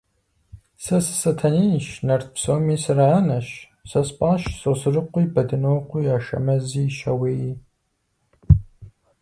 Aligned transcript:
Сэ 0.83 0.97
сы-Сатэнейщ, 1.05 1.87
нарт 2.07 2.27
псоми 2.35 2.75
сыраанэщ; 2.83 3.47
сэ 3.89 4.01
спӀащ 4.07 4.41
Сосрыкъуи, 4.59 5.31
Бадынокъуи, 5.33 6.11
Ашэмэзи, 6.17 6.85
Щауеи. 6.97 7.49